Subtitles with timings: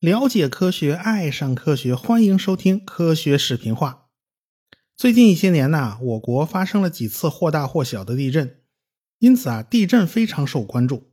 [0.00, 4.06] 了解科学，爱上科学，欢迎收听科学视频化。
[4.96, 8.60] 最近一些年呢，我国发生了几次或大或小的地震，
[9.18, 11.10] 因此啊，地震非常受关注。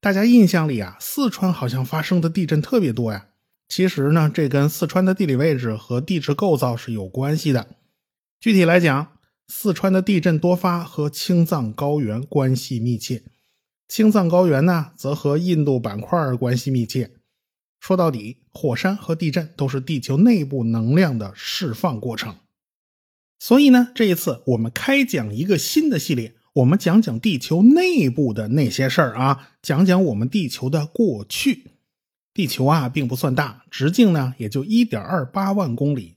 [0.00, 3.26] 大家印象里啊，四川好像发生的地震特别多呀。
[3.68, 7.66] 其实呢，这跟四川的地理位置和地质构造是有关系的。
[8.38, 9.15] 具体来讲，
[9.48, 13.22] 四川的地震多发和青藏高原关系密切，
[13.88, 17.12] 青藏高原呢，则和印度板块关系密切。
[17.78, 22.34] 说到底，火山和地震都是地球内部能量的释放过程。
[23.38, 31.70] 所以呢，这一次我们开讲一个新的系列，我们讲讲地球内部的那些事儿啊，讲讲我们地球的过去。
[32.34, 36.15] 地球啊，并不算大，直径呢也就一点二八万公里，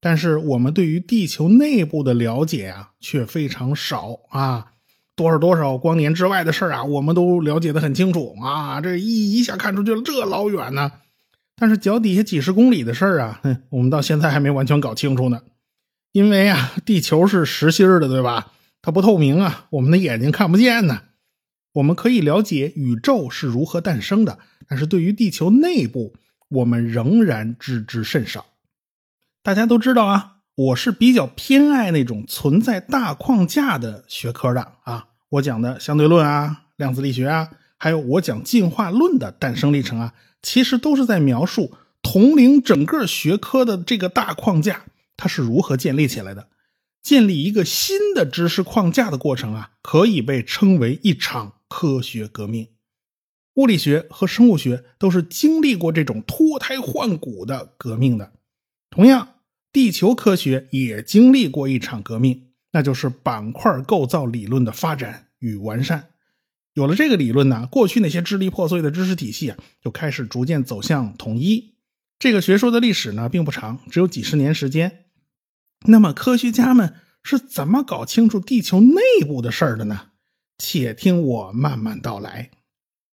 [0.00, 4.72] 但是我们对于地球内部的了解啊，却非常少啊。
[5.14, 8.80] 多少多少光年之外的事儿啊，我们都了解的很清楚啊。
[8.80, 10.90] 这一一下看出去了，这老远呢。
[11.56, 15.42] 但是脚底下几十公里的事儿啊，哼，我们到现在还没完全搞清楚呢。
[16.12, 18.52] 因为啊，地球是实心的，对吧？
[18.80, 21.02] 它不透明啊，我们的眼睛看不见呢。
[21.74, 26.14] 我们可以了解宇宙是如何诞生的，但是对于地球内部，
[26.48, 28.46] 我们仍然知之甚少。
[29.42, 35.06] 大家都知道啊，我是比较偏爱那种存在大框架的学科的啊。
[35.30, 40.12] 我讲的相对论啊、量子力学啊，还有我讲进化论的诞生历程啊。
[40.42, 44.84] 其实都是在描述统领整个学科的这个大框架，
[45.16, 46.48] 它是如何建立起来的。
[47.02, 52.68] 建立一个新的知识框架的过程啊，可以被称为一场科学革命。
[53.54, 58.32] 物理学和生物学都是经历过这种脱胎换骨的革命的。
[58.90, 59.36] 同样，
[59.72, 66.08] 地球科学也经历过一场革命，那就是板块构造理论的发展与完善。
[66.74, 71.74] 有了这个理论呢，过去那些支离破碎的知识体系啊，就开始逐渐走向统一。
[72.18, 75.04] 这个学说的历史呢，并不长，只有几十年时间。
[75.86, 80.08] 那么，科学家们是怎么搞清楚地球内部的事儿的呢？
[80.58, 82.50] 且听我慢慢道来。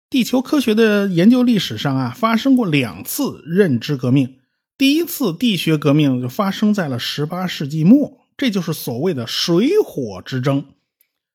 [0.10, 4.38] 地球科学的研究历史上啊，发生过两次认知革命。
[4.78, 10.66] 第一次地学革命就发生在了18世纪末，这就是所谓的水火之争。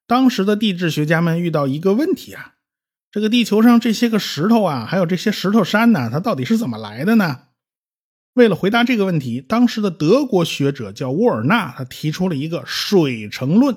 [0.07, 2.55] 当时的地质学家们遇到一个问题啊，
[3.13, 7.43] 这个地球上这些个石头啊，还有这些石头山呢，它到底是怎么来的呢？
[8.35, 13.77] 为了回答这个问题，当时的德国学者叫沃尔纳，他提出了一个水成论。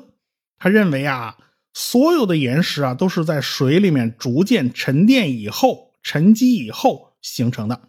[0.58, 1.38] 他认为啊，
[1.74, 7.82] 所有的岩石啊，都是在水里面逐渐沉淀以后、沉积以后形成的。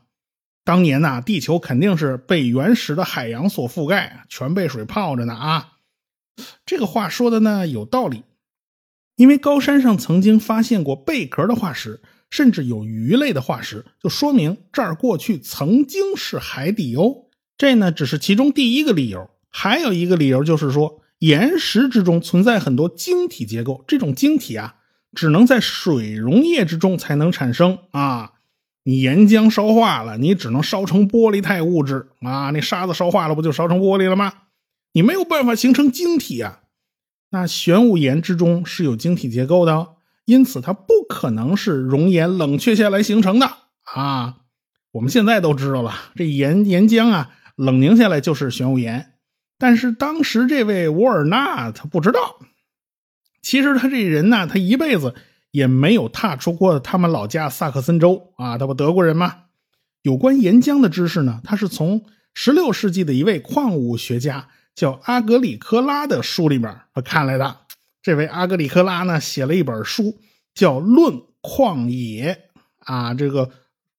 [0.65, 5.73] 当年呐，地球肯定是被原始的海洋所覆盖，全被水泡着呢啊。
[6.65, 8.23] 这个话说的呢有道理。
[9.17, 17.27] 因为高山上曾经发现过贝壳的化石，甚至有鱼类的化石，就说明这儿过去曾经是海底哦。
[17.59, 24.77] 这呢只是其中第一个理由，还有一个理由就是说，岩石之中存在很多晶体结构，这种晶体啊，
[25.15, 28.22] 只能在水溶液之中才能产生啊。
[28.85, 32.51] 你岩浆烧化了，你只能烧成玻璃态物质啊。
[32.51, 34.33] 那沙子烧化了，不就烧成玻璃了吗？
[34.93, 36.61] 你没有办法形成晶体啊。
[37.31, 39.89] 那玄武岩之中是有晶体结构的，
[40.25, 43.51] 因此它不可能是熔岩冷却下来形成的
[43.85, 44.37] 啊。
[44.91, 49.13] 我们现在都知道了，这岩岩浆啊冷凝下来就是玄武岩，
[49.59, 52.21] 但是当时这位沃尔纳他不知道。
[53.41, 55.15] 其实他这人呢，他一辈子
[55.53, 59.45] 也没有踏出过他们老家萨克森州啊，他不德国人吗？
[60.03, 62.03] 有关岩浆的知识呢，他是从
[62.35, 64.49] 十六世纪的一位矿物学家。
[64.75, 66.75] 叫阿格里科拉的书里边
[67.05, 67.59] 看来的，
[68.03, 70.19] 这位阿格里科拉呢写了一本书，
[70.55, 72.35] 叫《论矿冶》
[72.79, 73.51] 啊，这个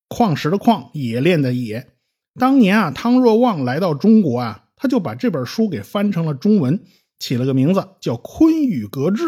[0.08, 1.92] 矿石的矿，冶炼的冶。
[2.40, 6.84] 当年啊，汤若望来到中国啊，他就把这本书给翻成了中文，
[7.20, 9.24] 起了个名字叫《昆宇阁志》，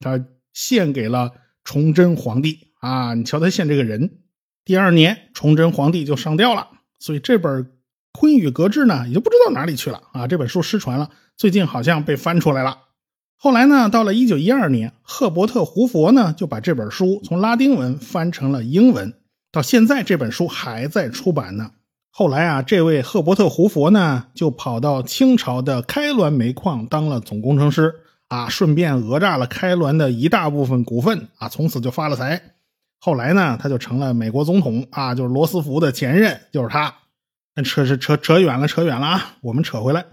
[0.00, 1.30] 他献给了
[1.66, 3.12] 崇祯皇帝啊。
[3.12, 4.20] 你瞧他现这个人，
[4.64, 6.68] 第二年崇祯皇帝就上吊了，
[6.98, 7.70] 所以这本。
[8.18, 10.26] 坤舆阁志呢，也就不知道哪里去了啊！
[10.26, 12.78] 这本书失传了，最近好像被翻出来了。
[13.36, 19.12] 后来呢，到了一九一二年，赫伯特·胡佛呢就把这本书从拉丁文翻成了英文，
[19.52, 21.72] 到现在这本书还在出版呢。
[22.10, 27.96] 后来啊，这位赫伯特·胡佛呢就跑到清朝的开滦煤矿当了总工程师
[28.28, 32.42] 啊，顺便讹诈了开滦的一大部分股份啊，从此就发了财。
[32.98, 36.94] 后来呢，他就成了美国总统啊，就是罗斯福的前任，就是他。
[37.64, 39.36] 扯扯扯扯远了，扯远了啊！
[39.40, 40.04] 我们扯回来，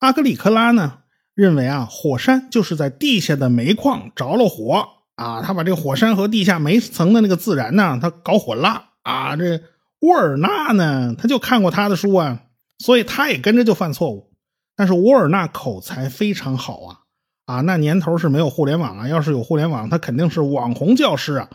[0.00, 0.98] 阿格里克拉呢
[1.32, 9.36] 认为啊，火山就是在地下的煤矿着了火啊，他把这个火山和地下煤层的那个自然呢，他搞混了啊。
[9.36, 9.62] 这
[10.00, 12.42] 沃尔纳呢，他就看过他的书啊，
[12.78, 14.32] 所以他也跟着就犯错误。
[14.74, 16.98] 但是沃尔纳口才非常好啊，
[17.46, 21.48] 啊，那年头是没有互联网啊，要是有互联网，他肯定是网红教师啊。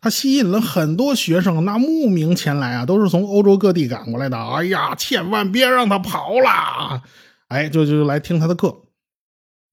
[0.00, 4.36] 他吸引了很多学生，那慕名前来啊，都是从欧洲各地赶过来的。
[4.36, 7.02] 哎呀，千万别让他跑了！
[7.48, 8.82] 哎，就就来听他的课。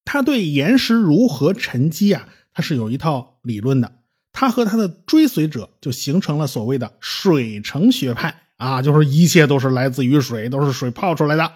[0.05, 3.91] 他对岩石如何沉积啊，他是有一套理论的。
[4.33, 11.51] 他和他的追随者就形成了所谓的水城学派啊，就是一切都是来自于水，都是水泡出来的。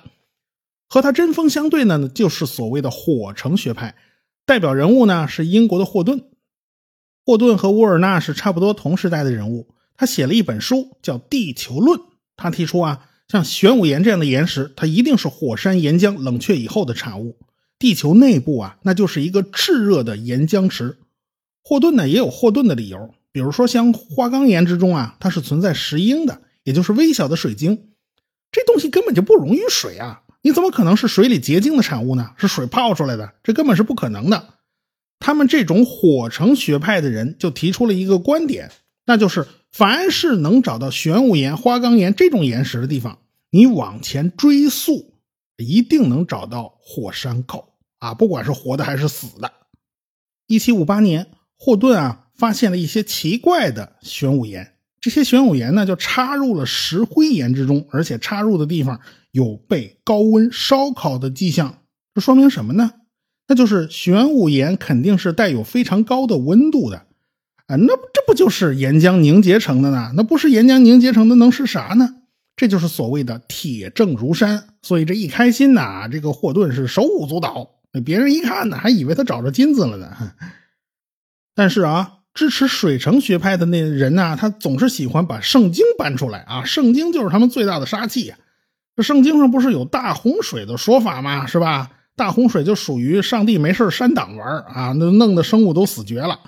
[0.87, 3.95] 和他针锋相对的呢，就是所谓的火城学派，
[4.45, 6.23] 代表人物呢是英国的霍顿。
[7.25, 9.67] 霍顿和沃尔纳是差不多同时代的人物，
[9.97, 11.99] 他写了一本书叫《地球论》。
[12.37, 17.37] 他提出啊，像玄武岩这样的岩石，它一定是火山岩浆冷却以后的产物。
[17.79, 20.97] 地球内部啊，那就是一个炽热的岩浆池。
[21.63, 27.89] 霍顿呢也有霍顿的理由，比如说像花岗岩之中啊，它是存在石英的，也就是微小的水晶。
[28.51, 32.35] 这东西根本就不溶于水啊，你怎么可能是水里结晶的产物呢？
[32.37, 34.53] 是水泡出来的，这根本是不可能的。
[35.17, 38.69] 他们这种火成学派的人就提出了一个观点，
[39.07, 43.17] 那就是凡是能找到玄武岩、花岗岩这种岩石的地方，
[43.49, 45.15] 你往前追溯，
[45.57, 49.51] 一定能找到火山口啊，不管是活的还是死的。
[50.45, 51.25] 一七五八年，
[51.57, 54.74] 霍顿啊发现了一些奇怪的玄武岩，
[55.05, 58.99] 这些玄武岩呢就插入了石灰岩之中，而且插入的地方
[59.29, 61.77] 有被高温烧烤的迹象，
[62.15, 62.91] 这说明什么呢？
[63.47, 67.05] 那就是玄武岩肯定是带有非常高的温度的，
[67.67, 70.11] 啊，那这不就是岩浆凝结成的呢？
[70.15, 72.15] 那不是岩浆凝结成的，能是啥呢？
[72.55, 74.69] 这就是所谓的铁证如山。
[74.81, 77.69] 所以这一开心呐，这个霍顿是手舞足蹈。
[78.03, 80.33] 别人一看呢，还以为他找着金子了呢。
[81.53, 88.37] 但是啊，支持水城学派的那人呢，他总是喜欢把圣经搬出来啊，圣经就是他们最大的杀器啊。
[88.95, 91.47] 这圣经上不是有大洪水的说法吗？
[91.47, 91.89] 是吧？
[92.15, 96.39] 大洪水就属于上帝没事删档玩啊，那弄得生物都死绝了。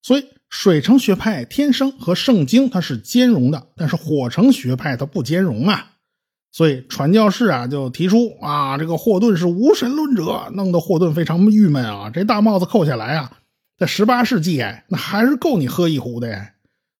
[0.00, 5.86] 所以水城学派天生和圣经它是兼容的，但是火城学派它不兼容啊。
[6.50, 12.10] 所以传教士啊就提出啊，这个霍顿是无神论者，弄得霍顿非常郁闷啊。
[12.12, 13.30] 这大帽子扣下来啊，
[13.82, 16.52] 在十八世纪哎，那还是够你喝一壶的呀。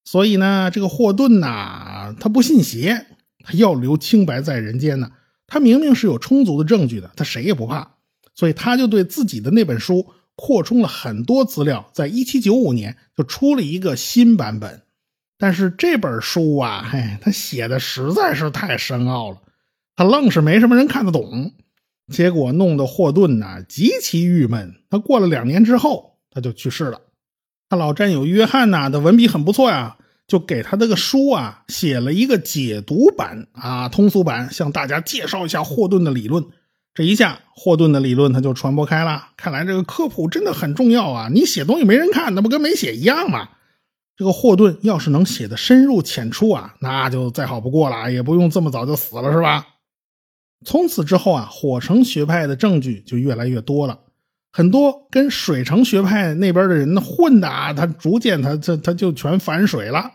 [0.05, 3.06] 所以呢，这个霍顿呐，他不信邪，
[3.44, 5.12] 他要留清白在人间呢。
[5.46, 7.93] 他明明是有充足的证据的，他谁也不怕。
[8.34, 14.82] 所以他就对自己的那本书扩充了很多资料，在一七九五年就出了一个新版本。
[15.38, 19.40] 但是这本书啊，嘿，他写的实在是太深奥了，
[19.94, 21.52] 他愣是没什么人看得懂。
[22.12, 24.75] 结果弄得霍顿呐极其郁闷。
[24.90, 27.00] 他过了两年之后，他就去世了。
[27.69, 29.96] 他老战友约翰呐的文笔很不错呀，
[30.26, 36.44] 就给他这个书啊写了一个解读版啊通俗版，向大家介绍一下霍顿的理论。
[36.94, 39.29] 这一下，霍顿的理论他就传播开了。
[39.37, 41.29] 看来这个科普真的很重要啊！
[41.32, 43.49] 你写东西没人看，那不跟没写一样吗？
[44.14, 49.67] 这个霍顿要是能写的深入浅出啊，那就再好不过了，也不用这么早就死了，是吧？
[50.67, 53.99] 从此之后啊，火城学派的证据就越来越多了，
[54.52, 60.11] 很多跟水城学派那边的人混的啊，他逐渐他他他就全反水了。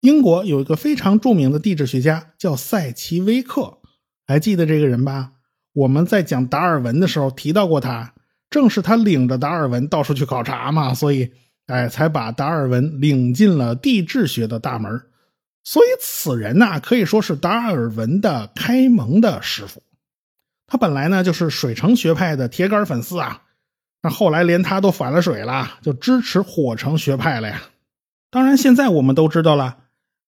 [0.00, 3.78] 英国有一个非常著名的地质学家叫塞奇威克，
[4.26, 5.32] 还记得这个人吧？
[5.72, 8.12] 我们在讲达尔文的时候提到过他，
[8.50, 11.32] 正是他领着达尔文到处去考察嘛，所以，
[11.66, 15.00] 哎，才把达尔文领进了地质学的大门。
[15.64, 19.82] 所以此人呐，可以说是达尔文的开蒙的师傅。
[20.66, 23.40] 他本来呢就是水城学派的铁杆粉丝啊，
[24.04, 27.62] 那后来连他都反了水了，就支持火城学派了呀。
[28.30, 29.78] 当然，现在我们都知道了，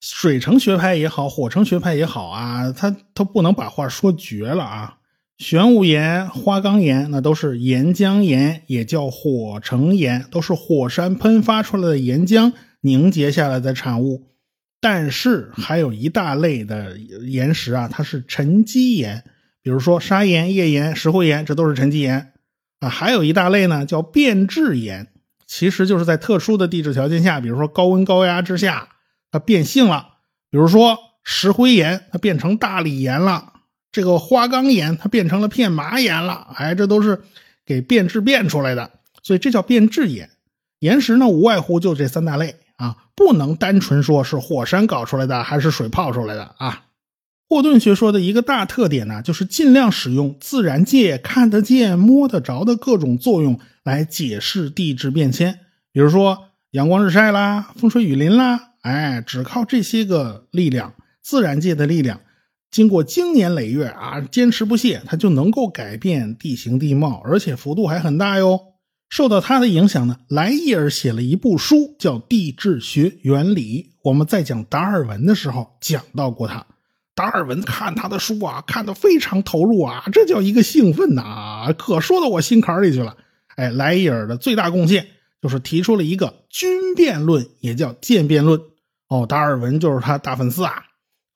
[0.00, 4.96] 水城学派也好，火城学派也好啊，他他不能把话说绝了啊。
[5.36, 14.28] 玄武岩、花岗岩，那都是岩浆岩，也叫火成岩，都是火山喷发出来的岩浆凝结下来的产物。
[14.80, 19.22] 但是还有一大类的岩石啊，它是沉积岩，
[19.60, 22.32] 比如说砂岩、页岩、石灰岩，这都是沉积岩
[22.80, 22.88] 啊。
[22.88, 25.08] 还有一大类呢，叫变质岩，
[25.46, 28.88] 其实就是在特殊的地质条件下，比如说高温高压之下，
[29.30, 30.08] 它变性了。
[30.50, 33.52] 比如说石灰岩，它变成大理岩了。
[33.92, 37.22] 这个花岗岩它变成了片麻岩了，哎，这都是
[37.64, 38.90] 给变质变出来的，
[39.22, 40.30] 所以这叫变质岩。
[40.80, 46.82] 岩石呢，无外乎就这三大类啊，不能单纯说是火山搞出来的还是水泡出来的啊。
[47.48, 55.60] 霍顿学说的一个大特点呢，就是尽量使用自然界看得见、摸得着的各种作用来解释地质变迁。
[55.92, 62.20] 比如说，阳光日晒啦，风吹雨淋啦，哎，只靠这些个力量，自然界的力量，
[62.68, 68.60] 经过经年累月啊，坚持不懈，它就能够改变地形地貌，而且幅度还很大哟。
[69.08, 73.82] 受到他的影响呢，莱伊尔写了一部书，叫《地质学原理》。
[74.02, 76.66] 我们在讲达尔文的时候讲到过他。
[77.16, 83.16] 达尔文看他的书啊，看得非常投入啊，这叫一个兴奋呐，可说到我心坎里去了。
[83.56, 85.08] 哎，莱伊尔的最大贡献
[85.40, 88.60] 就是提出了一个均变论，也叫渐变论。
[89.08, 90.84] 哦，达尔文就是他大粉丝啊。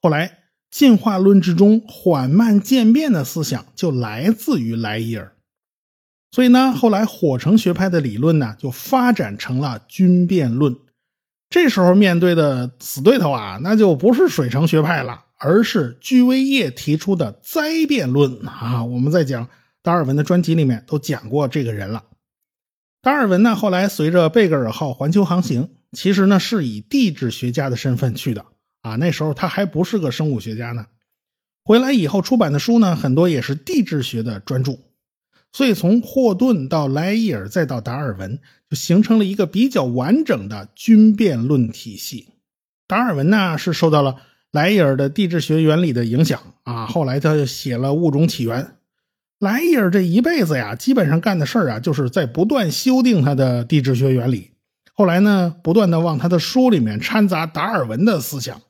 [0.02, 0.38] 后来
[0.70, 5.32] 进化论之中缓慢渐变的思想就来自于莱伊尔。
[6.30, 10.76] 所以呢，后来火成学派的理论呢，就发展成了均变论。
[11.48, 18.84] 这时候面对的死对头啊，那就不是水成学派了，而是居维叶提出的灾变论啊。
[18.84, 19.48] 我们在讲
[19.82, 22.04] 达尔文的专辑里面都讲过这个人了。
[23.02, 28.44] 达尔文呢，后来随着贝格尔号环球航行，其实呢是以地质学家的身份去的
[28.82, 28.96] 啊。
[28.96, 30.86] 那时候他还不是个生物学家呢。
[31.64, 34.78] 回来以后出版的书呢，很多也是地质学的专著。
[35.52, 42.28] 所以，从霍顿到莱伊尔再到达尔文，就形成了一个比较完整的均变论体系。
[42.86, 44.16] 达尔文呢是受到了
[44.52, 48.62] 莱伊尔的地质学原理的影响啊，后来他就写了《物种起源》。
[49.38, 54.50] 莱伊尔这一辈子呀，基本上干的事儿啊，就是在不断修订他的地质学原理。
[54.92, 58.60] 后来呢，不断的往他的书里面掺杂达尔文的思想，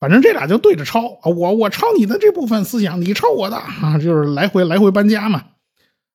[0.00, 5.44] 反正这俩就对着抄啊，我我抄你的这部分思想，你抄我的 啊，就是来回来回搬家嘛。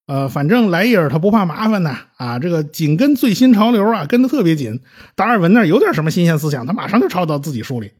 [0.05, 4.81] 呃，反正莱伊尔他不怕麻烦呐，啊，这个紧跟最新潮流啊，跟的特别紧。
[5.15, 7.93] 达尔文那有点什么新鲜思想，他马上就抄到自己书里。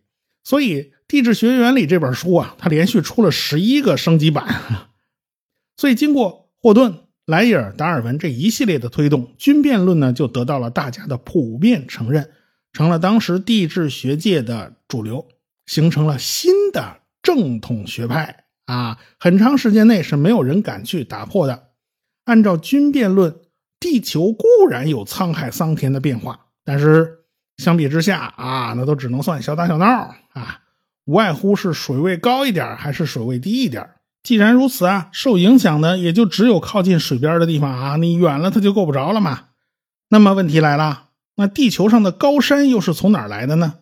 [0.44, 4.90] 所以《地质学原理》这本书啊，他连续出了十一个升级版。
[5.78, 12.30] 所以经过霍顿、莱伊尔、达尔文这一系列的推动，均变论呢就得到了大家的普遍承认，
[12.74, 15.28] 成了当时地质学界的主流，
[15.66, 19.00] 形成了新的正统学派啊。
[19.20, 21.70] 很长时间内是没有人敢去打破的。
[22.26, 23.36] 按照均变论，
[23.80, 27.23] 地球固然有沧海桑田的变化，但是
[27.58, 29.86] 相比之下啊，那都只能算小打小闹
[30.34, 30.60] 啊，
[31.06, 33.88] 无外乎是水位高一点还是水位低一点。
[34.24, 39.42] 既然如此啊，受影响的也就只有靠近水边的地方啊，你远了它就够不着了嘛。
[40.10, 43.74] 那么问题来了，那地球上的高山又是从哪儿来的呢？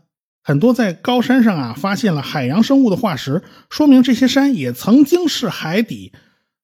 [0.44, 6.12] 很多在高山上啊发现了海洋生物的化石，说明这些山也曾经是海底。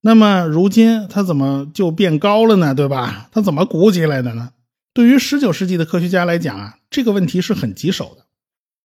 [0.01, 2.73] 那么如今它怎么就变高了呢？
[2.73, 3.29] 对吧？
[3.31, 4.49] 它怎么鼓起来的呢？
[4.97, 8.25] 对于十九世纪的科学家来讲啊，这个问题是很棘手的。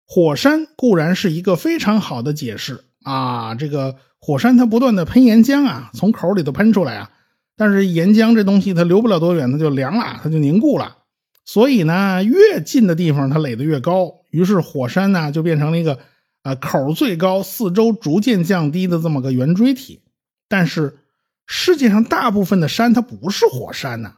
[0.08, 7.12] 火山固然是一个非常好的解释啊，这个火山它不断的喷岩浆啊，从口里头喷出来啊，
[7.58, 11.00] 但是岩浆这东西它流不了多远，它就凉了，它就凝固了。
[11.44, 16.00] 所以呢，越近的地方它垒得越高，于是火山呢就变成了一个
[16.44, 20.02] 啊口最高、四周逐渐降低的这么个圆锥体。
[20.48, 21.00] 但是，
[21.46, 24.14] 世界上大部分的山它不是火山呐，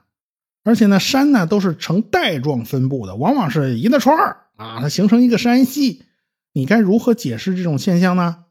[0.63, 4.17] 而且呢，山呢都是呈带状分布的，往往是一大串
[4.55, 6.03] 啊，它形成一个山系。
[6.53, 8.43] 你该如何解释这种现象呢？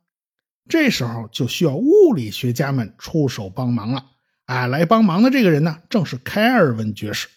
[0.69, 4.07] 这时候就需要物理学家们出手帮忙了。
[4.47, 7.29] 啊，来帮忙的这个人呢，正是开尔文爵士。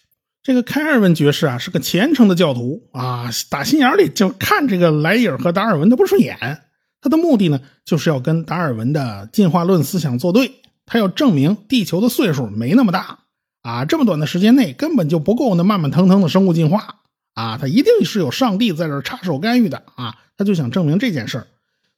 [0.42, 6.62] 这个开尔文爵士啊，是个虔诚的教徒啊，打心眼里就看这个莱伊尔和达尔文的不顺眼。
[7.00, 10.50] 他的目的呢，就是要跟达尔文的进化论思想作对。
[10.86, 13.20] 他要证明地球的岁数没那么大
[13.64, 17.00] 啊，这么短的时间内根本就不够那慢慢腾腾的生物进化
[17.32, 20.16] 啊，他一定是有上帝在这插手干预的啊。
[20.36, 21.46] 他就想证明这件事儿，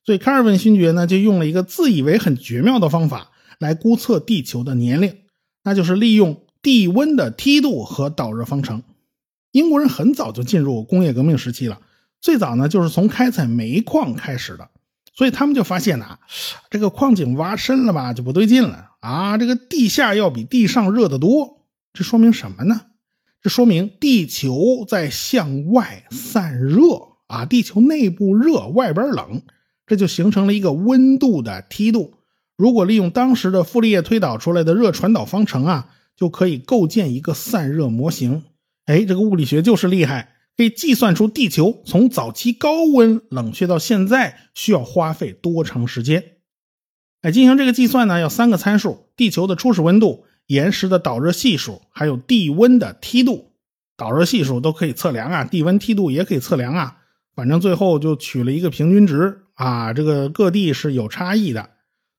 [0.05, 5.17] 所以卡尔文勋爵呢，就用了一个自以为很绝妙的方法来估测地球的年龄，
[5.65, 8.83] 那就是利用地温的梯度和导热方程。
[9.51, 11.81] 英国人很早就进入工业革命时期了，
[12.21, 14.69] 最早呢，就是从开采煤矿开始的。
[15.15, 16.19] 所以他们就发现呐，
[16.69, 19.39] 这个矿井挖深了吧就不对劲了啊！
[19.39, 21.56] 这个地下要比地上热得多，
[21.97, 22.83] 这说明什么呢？
[23.41, 26.83] 这说明地球在向外散热
[27.27, 29.41] 啊，地球内部热，外边冷，
[29.87, 32.13] 这就形成了一个温度的梯度。
[32.59, 38.43] 如果利用当时的傅立叶推导出来的热传导方程啊，就可以构建一个散热模型。
[38.85, 40.35] 哎，这个物理学就是厉害。
[40.55, 46.33] 可以计算出地球从早期高温冷却到现在需要花费多长时间。
[47.23, 53.53] 哎，进行这个计算呢，要三个参数：地球的初始温度、岩石的导热系数，还有地温的梯度。
[53.97, 56.99] 导热系数都可以测量啊，地温梯度也可以测量啊。
[57.35, 61.71] 反正最后就取了一个平均值啊，这个各地是有差异的。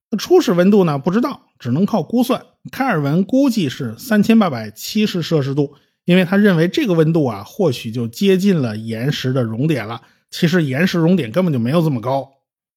[0.10, 2.44] 那初始温度呢，不知道，只能靠估算。
[2.72, 5.76] 开尔文估计是三千八百七十摄氏度。
[6.06, 10.02] 因为他认为这个温度啊，或许就接近了岩石的熔点了。
[10.32, 12.30] 其实岩石熔点根本就没有这么高。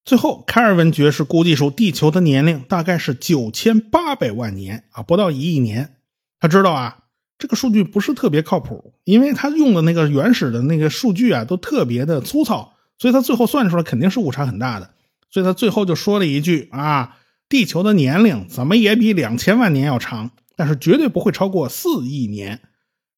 [0.04, 5.96] 最后，开尔文爵士估计出地球的年龄大概是九千八百万年啊，不到一亿年。
[6.40, 7.04] 他知道啊，
[7.38, 14.90] 这个数据不是特别靠谱，因为他用的那个原始的那个数据啊，都特别的粗糙，所以他最后算出来肯定是误差很大的。
[15.30, 22.60] 所以他最后就说了一句啊，地球的年龄怎么也比两千万年要长，但是绝对不会超过四亿年。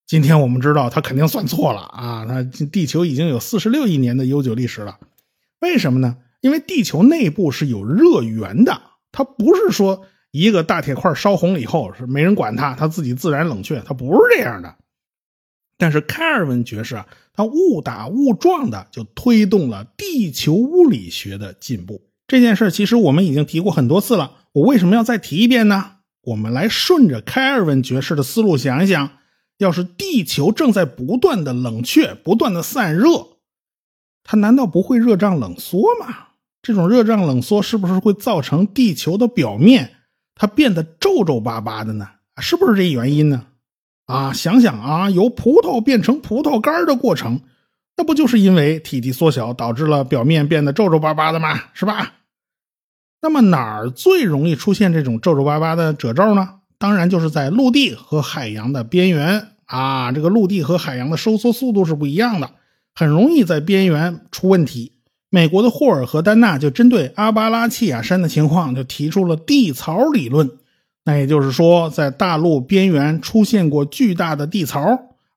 [0.05, 4.99] 今天我们知道他肯定算错了啊，那地球已经有四十六亿年的悠久历史了。
[5.61, 6.17] 为什么呢？
[6.43, 14.77] 因为地球内部是有热源的，它不是说一个大铁块烧红了以后是没人管它，它自己自然冷却，它不是这样的。
[15.79, 22.03] 但是开尔文爵士啊，他误打误撞的就推动了地球物理学的进步。
[22.29, 25.97] 这件事其实我们已经提过很多次了，我为什么要再提一遍呢？
[26.23, 29.11] 我们来顺着开尔文爵士的思路想一想，
[29.59, 33.39] 要是地球正在不断的冷却、不断的散热，
[34.23, 36.29] 它难道不会热胀冷缩吗？
[36.62, 39.90] 这种热胀冷缩是不是会造成地球的表面
[40.35, 42.09] 它变得皱皱巴巴的呢？
[42.40, 43.47] 是不是这原因呢？
[44.07, 47.40] 啊，想想啊，由葡萄变成葡萄干的过程，
[47.97, 51.61] 那不就是因为体积缩小导致了表面变得皱皱巴巴的吗？
[51.73, 52.14] 是吧？
[53.21, 56.61] 那么哪儿最容易出现这种皱皱巴巴的褶皱呢？
[56.78, 60.11] 当然就是在陆地和海洋的边缘啊。
[60.11, 62.50] 这个陆地和海洋的收缩速度是不一样的，
[62.95, 64.92] 很容易在边缘出问题。
[65.35, 70.51] 美国的霍尔和丹纳就针对阿巴拉契亚山的情况，就提出了地槽理论。
[71.05, 74.87] 那也就是说，在大陆边缘出现过巨大的地槽，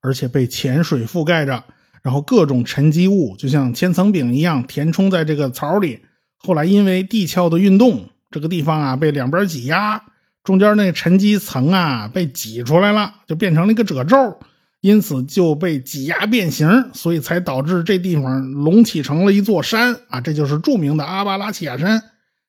[0.01, 1.63] 而且被浅水覆盖着，
[2.01, 6.01] 然后各种沉积物就像千层饼一样填充在这个槽里。
[6.35, 10.03] 后来因为地壳的运动，这个地方啊被两边挤压，
[10.43, 14.37] 中间那沉积层啊被挤出来了，就变成了一个褶皱。
[14.85, 20.21] 因此就被挤压变形，所以才导致这地方隆起成了一座山啊！
[20.21, 22.03] 这就是著名的阿巴拉契亚山。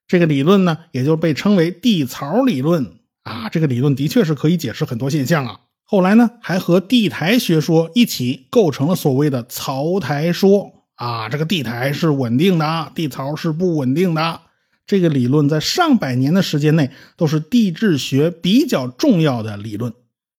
[0.06, 3.48] 这个理论呢，也就被称为地槽理论啊。
[3.48, 5.60] 这个理论的确是可以解释很多现象啊。
[5.82, 11.30] 后来呢，还和地台学说一起构成了所谓的槽台说啊。
[11.30, 14.42] 这个地台是稳定的，地槽是不稳定的。
[14.86, 19.94] 这个理论在上百年的时间内都是地质学比较重要的理论。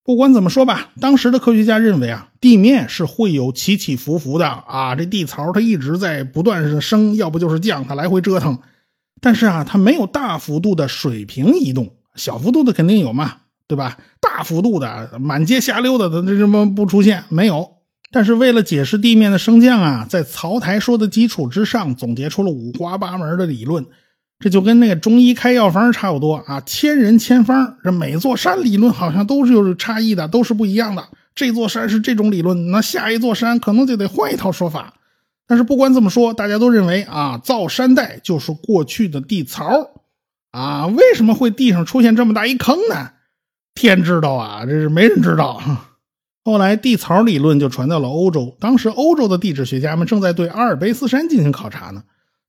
[0.08, 8.58] 不管怎么说吧，当时的科学家认为啊，地面是会有起起伏伏的啊，这地槽它一直在不断的升，要不就是降，它来回折腾。
[9.20, 13.34] 但是啊，它没有大幅度的水平移动，小幅度的肯定有嘛，
[13.66, 13.98] 对吧？
[14.18, 17.68] 大幅度的满街瞎溜达的这什么不出现没有？
[18.10, 23.84] 但是为了解释地面的升降啊，在槽台说的基础之上，总结出了五花八门的理论。
[24.40, 31.08] 这就跟那个中医开药方差不多啊，千人千方，这每座山理论好像都是有差异的，都是不一样的。
[31.34, 34.94] 这座山是这种理论，那下一座山可能就得换一套说法。
[35.46, 39.90] 但是不管怎么说，大家都认为啊，造山带就是过去的地槽
[40.50, 40.86] 啊。
[40.86, 43.10] 为什么会地上出现这么大一坑呢？
[43.74, 45.60] 天知道啊，这是没人知道。
[46.44, 52.04] 后来地槽理论就传到了欧洲，当时欧洲的地质学家们正在对阿尔卑斯山进行考察呢。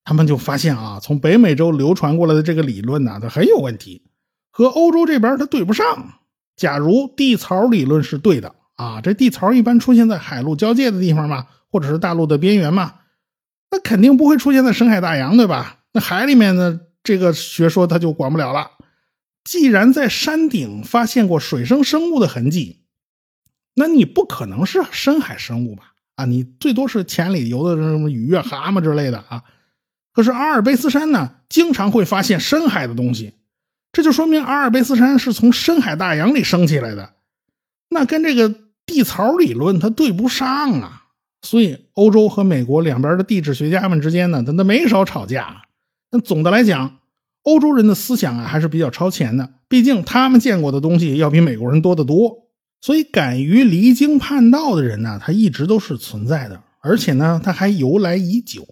[0.09, 4.01] 他们就发现啊，从北美洲流传过来的这个理论呢，它很有问题，
[4.49, 6.15] 和欧洲这边它对不上。
[6.55, 12.95] 假如地槽理论是对的啊，这地槽一般出现在海陆交界的地方嘛，或者是大陆的边缘嘛，
[13.69, 15.77] 那肯定不会出现在深海大洋，对吧？
[15.93, 18.71] 那海里面的这个学说它就管不了了。
[19.43, 22.81] 既然在山顶发现过水生生物的痕迹，
[23.75, 25.93] 那你不可能是深海生物吧？
[26.15, 29.43] 啊，你最多是浅里游的什么鱼啊、蛤蟆之类的啊。
[30.13, 33.33] 可是阿尔卑斯山呢，经常会发现深海的东西，
[33.91, 37.13] 这就说明阿尔卑斯山是从深海大洋里升起来的，
[37.89, 38.53] 那跟这个
[38.85, 40.47] 地槽理论它对不上
[40.81, 41.03] 啊。
[41.41, 45.61] 所以欧洲和美国两边的地质学家们之间呢，他都没少吵架。
[46.11, 46.97] 但总的来讲，
[47.43, 52.49] 欧洲人的思想啊还是比较超前的，毕竟他们见过的东西要比美国人多得多。
[52.81, 58.67] 所以敢于离经叛道的人呢，他一直都是存在的，而且呢，他还由来已久。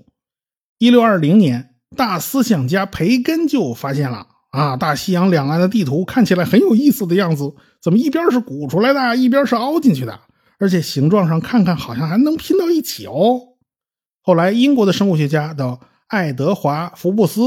[0.79, 10.19] 一六二零年，大思想家培根就发现了啊，大西洋两岸的地图看起来很有意思的样子，怎么一边是鼓出来的，一边是凹进去的，
[10.59, 13.41] 而且形状上看看好像还能拼到一起哦。
[14.21, 17.41] 后来，英国的生物学家的爱德华·福布斯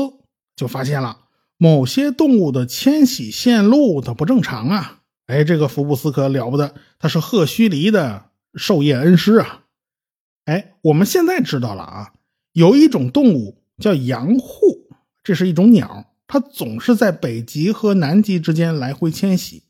[0.56, 1.18] 就发现了
[1.56, 5.00] 某些动物的迁徙线路它不正常啊。
[5.26, 9.60] 哎，这个福布斯可了不得，他是赫胥黎的授业恩师啊。
[10.46, 12.12] 哎，我们现在知道了啊。
[12.52, 14.88] 有一种动物叫羊户，
[15.22, 19.62] 这是一种鸟，它总是在北极和南极之间来回迁徙，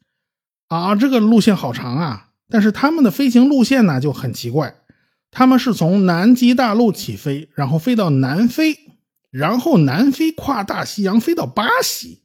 [0.69, 2.29] 啊，这个路线好长啊！
[2.49, 4.75] 但是它们的飞行路线呢就很奇怪，
[5.31, 8.77] 他们是从南极大陆起飞，然后飞到南非，
[9.31, 12.23] 然后南非跨大西洋飞到巴西，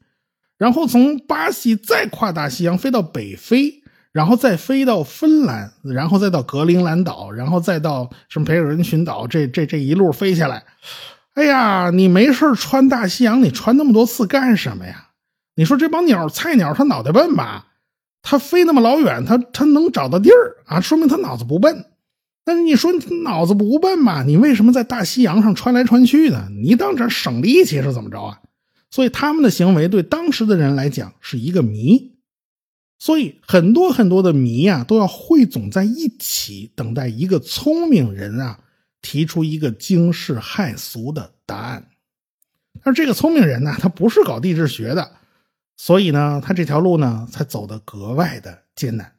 [0.58, 3.84] 然后从巴西再跨大西洋飞到北非，
[4.16, 10.64] 然后再飞到芬兰，然后再到格陵兰岛，然后再到什么北尔人群岛，这这这一路飞下来。
[11.34, 15.10] 哎呀，你没事穿大西洋，你穿那么多次干什么呀？
[15.58, 17.66] 你说这帮鸟菜鸟，他脑袋笨吧？
[18.22, 21.84] 他飞那么老远，他他能找到地儿啊，说明他脑子不笨。
[22.46, 22.94] 但是你说
[23.26, 24.24] 脑子不笨嘛？
[24.24, 26.48] 你为什么在大西洋上穿来穿去呢？
[26.64, 28.40] 你当这省力气是怎么着啊？
[28.90, 32.15] 所以他们的行为对当时的人来讲是一个谜。
[33.06, 38.60] 所以很多很多的谜啊，都要汇总在一起，等待一个聪明人啊
[39.00, 41.92] 提出一个惊世骇俗的答案。
[42.82, 45.18] 而这个聪明人呢，他不是搞地质学的。
[45.78, 49.14] 所以呢，他这条路呢才走得格外的艰难。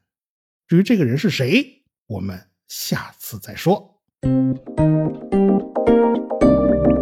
[0.67, 4.01] 至于这个人是谁，我们下次再说。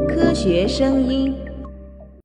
[0.07, 1.35] 科学声音。